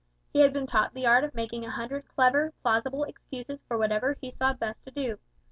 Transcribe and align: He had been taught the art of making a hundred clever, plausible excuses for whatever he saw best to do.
He 0.33 0.39
had 0.39 0.51
been 0.51 0.65
taught 0.65 0.95
the 0.95 1.05
art 1.05 1.23
of 1.23 1.35
making 1.35 1.63
a 1.63 1.69
hundred 1.69 2.07
clever, 2.07 2.53
plausible 2.63 3.03
excuses 3.03 3.61
for 3.67 3.77
whatever 3.77 4.17
he 4.19 4.31
saw 4.31 4.51
best 4.51 4.83
to 4.85 4.89
do. 4.91 5.19